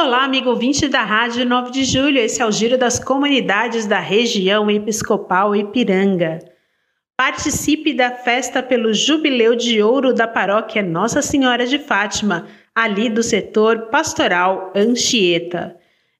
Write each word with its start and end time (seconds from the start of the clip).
Olá, 0.00 0.22
amigo 0.22 0.50
ouvinte 0.50 0.86
da 0.86 1.02
Rádio 1.02 1.44
9 1.44 1.72
de 1.72 1.82
Julho. 1.82 2.18
Esse 2.18 2.40
é 2.40 2.46
o 2.46 2.52
Giro 2.52 2.78
das 2.78 3.00
Comunidades 3.00 3.84
da 3.84 3.98
região 3.98 4.70
episcopal 4.70 5.56
Ipiranga. 5.56 6.38
Participe 7.16 7.92
da 7.92 8.12
festa 8.12 8.62
pelo 8.62 8.94
Jubileu 8.94 9.56
de 9.56 9.82
Ouro 9.82 10.14
da 10.14 10.28
Paróquia 10.28 10.84
Nossa 10.84 11.20
Senhora 11.20 11.66
de 11.66 11.80
Fátima, 11.80 12.46
ali 12.72 13.10
do 13.10 13.24
setor 13.24 13.88
pastoral 13.90 14.72
Anchieta. 14.72 15.74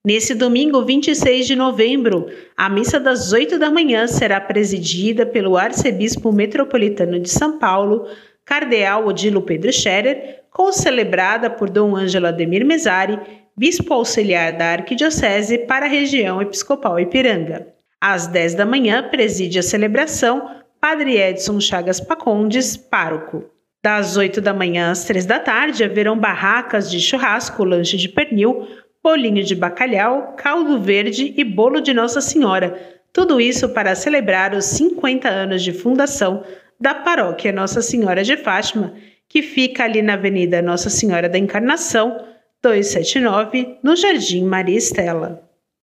Nesse 0.04 0.34
domingo, 0.34 0.84
26 0.84 1.46
de 1.46 1.54
novembro, 1.54 2.26
a 2.56 2.68
missa 2.68 2.98
das 2.98 3.32
8 3.32 3.60
da 3.60 3.70
manhã 3.70 4.08
será 4.08 4.40
presidida 4.40 5.24
pelo 5.24 5.56
arcebispo 5.56 6.32
metropolitano 6.32 7.20
de 7.20 7.30
São 7.30 7.60
Paulo, 7.60 8.08
cardeal 8.44 9.06
Odilo 9.06 9.40
Pedro 9.40 9.72
Scherer, 9.72 10.40
concelebrada 10.50 11.48
por 11.48 11.70
Dom 11.70 11.94
Ângelo 11.94 12.26
Ademir 12.26 12.66
Mesari, 12.66 13.20
bispo 13.58 13.92
auxiliar 13.92 14.52
da 14.52 14.66
Arquidiocese 14.66 15.58
para 15.58 15.86
a 15.86 15.88
região 15.88 16.40
episcopal 16.40 17.00
Ipiranga. 17.00 17.66
Às 18.00 18.28
10 18.28 18.54
da 18.54 18.64
manhã, 18.64 19.08
preside 19.10 19.58
a 19.58 19.64
celebração 19.64 20.48
Padre 20.80 21.16
Edson 21.16 21.60
Chagas 21.60 21.98
Pacondes, 21.98 22.76
pároco. 22.76 23.50
Das 23.82 24.16
8 24.16 24.40
da 24.40 24.54
manhã 24.54 24.92
às 24.92 25.02
3 25.02 25.26
da 25.26 25.40
tarde, 25.40 25.82
haverão 25.82 26.16
barracas 26.16 26.88
de 26.88 27.00
churrasco, 27.00 27.64
lanche 27.64 27.96
de 27.96 28.08
pernil, 28.08 28.68
bolinho 29.02 29.42
de 29.42 29.56
bacalhau, 29.56 30.34
caldo 30.36 30.80
verde 30.80 31.34
e 31.36 31.42
bolo 31.42 31.80
de 31.80 31.92
Nossa 31.92 32.20
Senhora. 32.20 32.80
Tudo 33.12 33.40
isso 33.40 33.70
para 33.70 33.96
celebrar 33.96 34.54
os 34.54 34.66
50 34.66 35.28
anos 35.28 35.64
de 35.64 35.72
fundação 35.72 36.44
da 36.78 36.94
paróquia 36.94 37.50
Nossa 37.50 37.82
Senhora 37.82 38.22
de 38.22 38.36
Fátima, 38.36 38.94
que 39.28 39.42
fica 39.42 39.82
ali 39.82 40.00
na 40.00 40.12
Avenida 40.12 40.62
Nossa 40.62 40.88
Senhora 40.88 41.28
da 41.28 41.38
Encarnação, 41.38 42.24
279, 42.62 43.78
no 43.82 43.94
Jardim 43.94 44.44
Maria 44.44 44.76
Estela. 44.76 45.48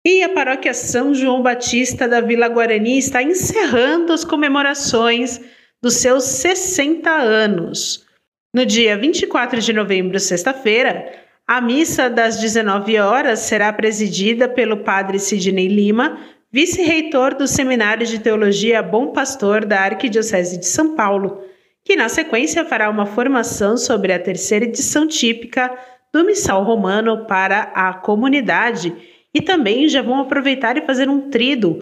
E 0.05 0.21
a 0.23 0.29
paróquia 0.29 0.73
São 0.73 1.13
João 1.13 1.41
Batista 1.41 2.07
da 2.07 2.21
Vila 2.21 2.47
Guarani 2.47 2.97
está 2.97 3.23
encerrando 3.23 4.11
as 4.11 4.23
comemorações 4.23 5.39
dos 5.81 5.95
seus 5.95 6.23
60 6.23 7.09
anos. 7.09 8.05
No 8.55 8.65
dia 8.65 8.97
24 8.97 9.59
de 9.59 9.73
novembro, 9.73 10.19
sexta-feira, 10.19 11.11
a 11.47 11.59
missa 11.59 12.09
das 12.09 12.39
19 12.39 12.97
horas 12.99 13.39
será 13.39 13.71
presidida 13.73 14.47
pelo 14.47 14.77
padre 14.77 15.19
Sidney 15.19 15.67
Lima, 15.67 16.19
vice-reitor 16.51 17.35
do 17.35 17.47
Seminário 17.47 18.05
de 18.05 18.19
Teologia 18.19 18.81
Bom 18.81 19.11
Pastor 19.11 19.65
da 19.65 19.81
Arquidiocese 19.81 20.57
de 20.57 20.65
São 20.65 20.95
Paulo, 20.95 21.43
que 21.83 21.95
na 21.95 22.07
sequência 22.07 22.63
fará 22.63 22.89
uma 22.89 23.05
formação 23.05 23.75
sobre 23.75 24.13
a 24.13 24.19
terceira 24.19 24.65
edição 24.65 25.07
típica 25.07 25.77
do 26.13 26.23
Missal 26.23 26.63
Romano 26.63 27.25
para 27.25 27.71
a 27.73 27.93
comunidade 27.93 28.93
e 29.33 29.41
também 29.41 29.89
já 29.89 30.03
vão 30.03 30.19
aproveitar 30.19 30.77
e 30.77 30.85
fazer 30.85 31.09
um 31.09 31.29
trido 31.31 31.79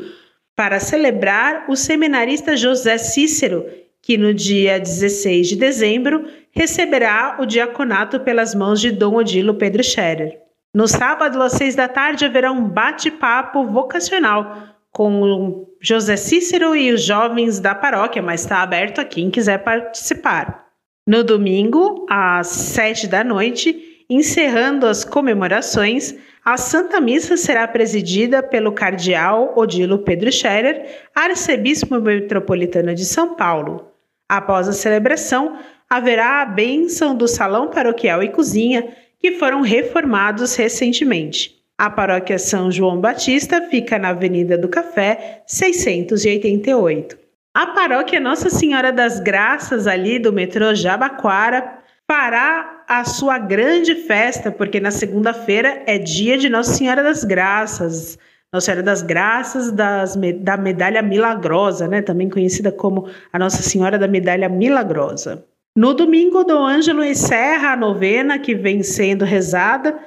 para 0.56 0.80
celebrar 0.80 1.66
o 1.68 1.76
seminarista 1.76 2.56
José 2.56 2.98
Cícero, 2.98 3.66
que 4.02 4.18
no 4.18 4.34
dia 4.34 4.80
16 4.80 5.50
de 5.50 5.56
dezembro 5.58 6.26
receberá 6.52 7.38
o 7.40 7.46
diaconato 7.46 8.22
pelas 8.22 8.56
mãos 8.56 8.80
de 8.80 8.92
Dom 8.92 9.16
Odilo 9.16 9.56
Pedro 9.56 9.84
Scherer. 9.84 10.40
No 10.74 10.88
sábado, 10.88 11.42
às 11.42 11.54
seis 11.54 11.76
da 11.76 11.90
tarde, 11.90 12.24
haverá 12.24 12.52
um 12.52 12.64
bate-papo 12.64 13.66
vocacional 13.66 14.70
com 14.92 15.68
José 15.82 16.16
Cícero 16.16 16.76
e 16.76 16.92
os 16.94 17.04
jovens 17.04 17.60
da 17.60 17.76
paróquia, 17.76 18.22
mas 18.22 18.42
está 18.42 18.62
aberto 18.62 19.00
a 19.00 19.06
quem 19.06 19.30
quiser 19.30 19.58
participar. 19.64 20.68
No 21.06 21.24
domingo, 21.24 22.06
às 22.10 22.48
sete 22.48 23.08
da 23.08 23.24
noite, 23.24 23.91
Encerrando 24.14 24.88
as 24.88 25.06
comemorações, 25.06 26.14
a 26.44 26.58
Santa 26.58 27.00
Missa 27.00 27.38
será 27.38 27.66
presidida 27.66 28.44
pelo 28.44 28.74
cardeal 28.74 29.54
Odilo 29.56 30.00
Pedro 30.00 30.30
Scherer, 30.30 30.86
arcebispo 31.16 31.98
metropolitano 31.98 32.94
de 32.94 33.06
São 33.06 33.36
Paulo. 33.36 33.90
Após 34.28 34.68
a 34.68 34.74
celebração, 34.74 35.58
haverá 35.90 36.42
a 36.42 36.46
bênção 36.46 37.16
do 37.16 37.26
salão 37.26 37.70
paroquial 37.70 38.22
e 38.22 38.28
cozinha, 38.28 38.86
que 39.18 39.40
foram 39.40 39.62
reformados 39.62 40.58
recentemente. 40.58 41.64
A 41.78 41.90
paróquia 41.90 42.38
São 42.38 42.70
João 42.70 43.00
Batista 43.00 43.62
fica 43.70 43.98
na 43.98 44.10
Avenida 44.10 44.58
do 44.58 44.68
Café, 44.68 45.42
688. 45.48 47.18
A 47.54 47.68
paróquia 47.68 48.20
Nossa 48.20 48.50
Senhora 48.50 48.92
das 48.92 49.22
Graças, 49.22 49.88
ali 49.88 50.20
do 50.20 50.34
metrô 50.34 50.76
Jabaquara, 50.76 51.81
fará 52.12 52.84
a 52.90 53.06
sua 53.06 53.38
grande 53.38 53.96
festa, 53.96 54.52
porque 54.52 54.82
na 54.82 54.92
segunda-feira 54.92 55.82
é 55.88 55.98
dia 55.98 56.38
de 56.38 56.50
Nossa 56.50 56.74
Senhora 56.74 57.02
das 57.02 57.24
Graças. 57.24 58.20
Nossa 58.52 58.66
Senhora 58.66 58.84
das 58.84 59.02
Graças 59.02 59.72
das, 59.72 60.18
da 60.42 60.58
Medalha 60.58 61.02
Milagrosa, 61.02 61.88
né? 61.88 62.02
também 62.02 62.30
conhecida 62.30 62.70
como 62.70 63.08
a 63.32 63.40
Nossa 63.40 63.64
Senhora 63.64 63.98
da 63.98 64.10
Medalha 64.10 64.50
Milagrosa. 64.50 65.46
No 65.74 65.94
domingo, 65.94 66.44
Dom 66.44 66.66
Ângelo 66.66 67.02
encerra 67.02 67.72
a 67.72 67.78
novena 67.78 68.38
que 68.38 68.54
vem 68.56 68.84
sendo 68.84 69.24
rezada 69.24 69.98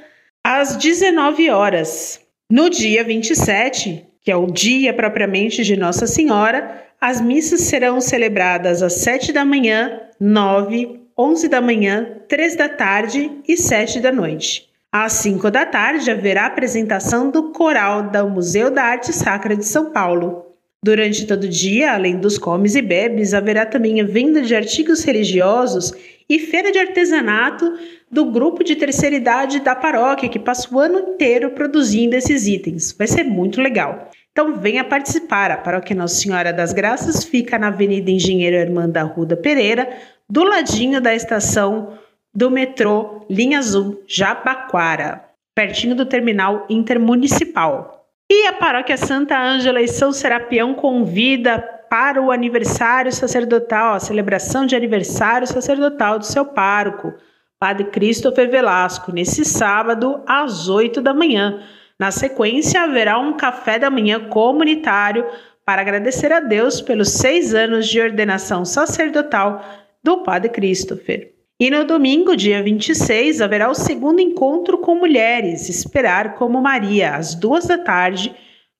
às 0.44 0.76
19 0.76 1.48
horas. 1.48 2.20
No 2.52 2.68
dia 2.68 3.02
27, 3.02 4.04
que 4.20 4.30
é 4.30 4.36
o 4.36 4.44
dia 4.44 4.92
propriamente 4.92 5.64
de 5.64 5.74
Nossa 5.74 6.06
Senhora, 6.06 6.84
as 7.00 7.18
missas 7.22 7.62
serão 7.62 7.98
celebradas 7.98 8.82
às 8.82 8.92
7 8.92 9.32
da 9.32 9.42
manhã, 9.42 10.00
9, 10.20 11.03
11 11.16 11.46
da 11.46 11.60
manhã, 11.60 12.18
3 12.28 12.56
da 12.56 12.68
tarde 12.68 13.30
e 13.46 13.56
7 13.56 14.00
da 14.00 14.10
noite. 14.10 14.68
Às 14.90 15.12
5 15.14 15.48
da 15.48 15.64
tarde 15.64 16.10
haverá 16.10 16.46
apresentação 16.46 17.30
do 17.30 17.52
coral 17.52 18.10
do 18.10 18.28
Museu 18.28 18.68
da 18.68 18.82
Arte 18.82 19.12
Sacra 19.12 19.56
de 19.56 19.64
São 19.64 19.92
Paulo. 19.92 20.44
Durante 20.82 21.24
todo 21.24 21.44
o 21.44 21.48
dia, 21.48 21.92
além 21.92 22.18
dos 22.18 22.36
comes 22.36 22.74
e 22.74 22.82
bebes, 22.82 23.32
haverá 23.32 23.64
também 23.64 24.00
a 24.00 24.04
venda 24.04 24.42
de 24.42 24.56
artigos 24.56 25.04
religiosos 25.04 25.94
e 26.28 26.38
feira 26.40 26.72
de 26.72 26.78
artesanato 26.80 27.72
do 28.10 28.24
grupo 28.24 28.64
de 28.64 28.74
terceira 28.74 29.14
idade 29.14 29.60
da 29.60 29.76
paróquia, 29.76 30.28
que 30.28 30.38
passa 30.38 30.74
o 30.74 30.80
ano 30.80 30.98
inteiro 30.98 31.50
produzindo 31.50 32.16
esses 32.16 32.48
itens. 32.48 32.92
Vai 32.92 33.06
ser 33.06 33.22
muito 33.22 33.60
legal. 33.60 34.10
Então 34.34 34.56
venha 34.56 34.82
participar. 34.82 35.52
A 35.52 35.56
paróquia 35.56 35.94
Nossa 35.94 36.16
Senhora 36.16 36.52
das 36.52 36.72
Graças 36.72 37.24
fica 37.24 37.56
na 37.56 37.68
Avenida 37.68 38.10
Engenheiro 38.10 38.60
Armando 38.60 38.96
Arruda 38.96 39.36
Pereira, 39.36 39.88
do 40.28 40.42
ladinho 40.42 41.00
da 41.00 41.14
estação 41.14 41.96
do 42.34 42.50
metrô 42.50 43.24
Linha 43.30 43.60
Azul 43.60 44.02
Jabaquara, 44.08 45.24
pertinho 45.54 45.94
do 45.94 46.04
terminal 46.04 46.66
intermunicipal. 46.68 48.08
E 48.28 48.48
a 48.48 48.52
paróquia 48.54 48.96
Santa 48.96 49.40
Ângela 49.40 49.80
e 49.80 49.86
São 49.86 50.12
Serapião 50.12 50.74
convida 50.74 51.60
para 51.88 52.20
o 52.20 52.32
aniversário 52.32 53.12
sacerdotal, 53.12 53.94
a 53.94 54.00
celebração 54.00 54.66
de 54.66 54.74
aniversário 54.74 55.46
sacerdotal 55.46 56.18
do 56.18 56.24
seu 56.24 56.44
pároco, 56.44 57.14
Padre 57.60 57.84
Christopher 57.84 58.50
Velasco, 58.50 59.12
nesse 59.12 59.44
sábado 59.44 60.20
às 60.26 60.68
8 60.68 61.00
da 61.00 61.14
manhã. 61.14 61.62
Na 61.98 62.10
sequência, 62.10 62.82
haverá 62.82 63.18
um 63.18 63.36
café 63.36 63.78
da 63.78 63.90
manhã 63.90 64.28
comunitário 64.28 65.24
para 65.64 65.80
agradecer 65.80 66.32
a 66.32 66.40
Deus 66.40 66.80
pelos 66.80 67.12
seis 67.12 67.54
anos 67.54 67.88
de 67.88 68.00
ordenação 68.00 68.64
sacerdotal 68.64 69.64
do 70.02 70.22
Padre 70.22 70.50
Christopher. 70.50 71.32
E 71.58 71.70
no 71.70 71.84
domingo, 71.84 72.36
dia 72.36 72.62
26, 72.62 73.40
haverá 73.40 73.70
o 73.70 73.74
segundo 73.74 74.20
encontro 74.20 74.78
com 74.78 74.96
mulheres, 74.96 75.68
Esperar 75.68 76.34
como 76.34 76.60
Maria, 76.60 77.14
às 77.14 77.34
duas 77.34 77.66
da 77.66 77.78
tarde, 77.78 78.34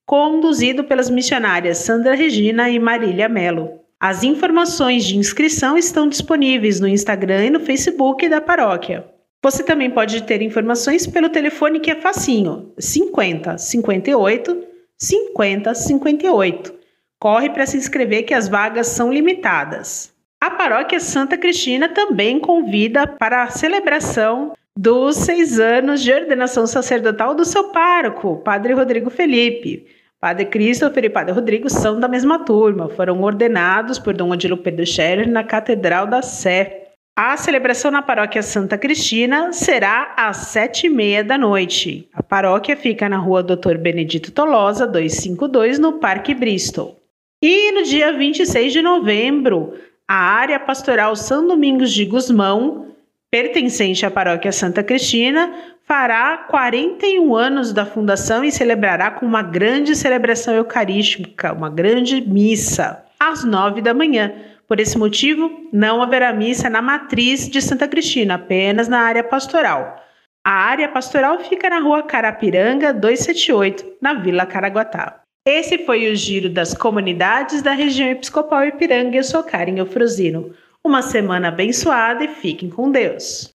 conduzido 0.04 0.82
pelas 0.82 1.08
missionárias 1.08 1.78
Sandra 1.78 2.14
Regina 2.14 2.69
e 2.69 2.80
Marília 2.80 3.28
Melo. 3.28 3.80
As 4.00 4.24
informações 4.24 5.04
de 5.04 5.16
inscrição 5.16 5.78
estão 5.78 6.08
disponíveis 6.08 6.80
no 6.80 6.88
Instagram 6.88 7.47
e 7.47 7.50
no 7.50 7.60
Facebook 7.60 8.28
da 8.28 8.41
paróquia. 8.41 9.13
Você 9.44 9.62
também 9.62 9.91
pode 9.91 10.22
ter 10.22 10.41
informações 10.41 11.06
pelo 11.06 11.28
telefone 11.28 11.78
que 11.78 11.91
é 11.91 11.97
facinho, 11.97 12.72
50 12.78 13.59
58 13.59 14.65
50 14.97 15.74
58. 15.74 16.74
Corre 17.21 17.51
para 17.51 17.66
se 17.66 17.77
inscrever 17.77 18.22
que 18.22 18.33
as 18.33 18.48
vagas 18.48 18.86
são 18.86 19.13
limitadas. 19.13 20.15
A 20.41 20.51
paróquia 20.51 20.98
Santa 20.98 21.36
Cristina 21.36 21.91
também 21.91 22.41
convida 22.41 23.07
para 23.07 23.42
a 23.42 23.51
celebração 23.51 24.54
dos 24.74 25.16
seis 25.16 25.60
anos 25.60 26.01
de 26.01 26.10
ordenação 26.10 26.66
sacerdotal 26.66 27.34
do 27.34 27.45
seu 27.45 27.65
pároco, 27.65 28.39
Padre 28.39 28.72
Rodrigo 28.72 29.10
Felipe. 29.10 29.84
Padre 30.18 30.47
Christopher 30.47 31.04
e 31.04 31.10
Padre 31.10 31.34
Rodrigo 31.34 31.68
são 31.68 32.01
da 32.01 32.09
mesma 32.09 32.39
turma, 32.47 32.89
foram 32.89 33.21
ordenados 33.21 33.98
por 33.98 34.15
Dom 34.15 34.30
Odilo 34.30 34.57
Pedro 34.57 34.86
Scherer 34.86 35.28
na 35.28 35.45
Catedral 35.45 36.07
da 36.07 36.22
Sé. 36.22 36.84
A 37.16 37.37
celebração 37.37 37.93
na 37.93 38.03
paróquia 38.03 38.43
Santa 38.43 38.77
Cristina 38.77 39.53
será 39.53 40.15
às 40.16 40.49
sete 40.49 40.89
e 40.89 40.91
meia 40.91 41.22
da 41.22 41.39
noite. 41.39 42.09
A 42.13 42.25
paróquia 42.25 42.77
fica 42.77 43.09
na 43.09 43.19
rua 43.19 43.41
Doutor 43.41 43.78
Benedito 43.78 44.33
Tolosa, 44.33 44.84
252, 44.84 45.78
no 45.78 45.93
Parque 46.01 46.34
Bristol. 46.34 46.99
E 47.41 47.71
no 47.71 47.84
dia 47.84 48.13
26 48.13 48.72
de 48.72 48.83
novembro, 48.83 49.75
a 50.09 50.16
área 50.16 50.59
pastoral 50.59 51.15
São 51.15 51.47
Domingos 51.47 51.93
de 51.93 52.05
Gusmão, 52.05 52.89
pertencente 53.31 54.05
à 54.05 54.11
paróquia 54.11 54.51
Santa 54.51 54.83
Cristina, 54.83 55.55
fará 55.87 56.39
41 56.51 57.33
anos 57.37 57.72
da 57.72 57.87
fundação 57.87 58.43
e 58.43 58.51
celebrará 58.51 59.13
com 59.13 59.25
uma 59.25 59.43
grande 59.43 59.95
celebração 59.95 60.53
eucarística, 60.53 61.53
uma 61.53 61.71
grande 61.71 62.21
missa, 62.21 63.05
às 63.21 63.45
nove 63.45 63.81
da 63.81 63.95
manhã. 63.95 64.33
Por 64.66 64.81
esse 64.81 64.97
motivo, 64.97 65.69
não 65.72 66.03
haverá 66.03 66.33
missa 66.33 66.71
na 66.71 66.81
matriz 66.81 67.49
de 67.49 67.61
Santa 67.61 67.87
Cristina, 67.87 68.34
apenas 68.34 68.89
na 68.89 69.01
área 69.01 69.22
pastoral. 69.22 70.03
A 70.43 70.51
área 70.51 70.89
pastoral 70.89 71.39
fica 71.41 71.69
na 71.69 71.81
rua 71.81 72.03
Carapiranga 72.03 72.93
278, 72.93 73.97
na 74.01 74.15
Vila 74.15 74.47
Caraguatá. 74.47 75.21
Esse 75.47 75.78
foi 75.84 76.11
o 76.11 76.16
giro 76.16 76.49
das 76.49 76.72
comunidades 76.72 77.61
da 77.61 77.72
região 77.72 78.09
episcopal 78.09 78.65
Ipiranga. 78.65 79.16
Eu 79.16 79.25
sou 79.25 79.43
Karen 79.43 79.77
Eufrosino. 79.77 80.55
Uma 80.83 81.03
semana 81.03 81.49
abençoada 81.49 82.25
e 82.25 82.28
fiquem 82.28 82.71
com 82.71 82.91
Deus. 82.91 83.53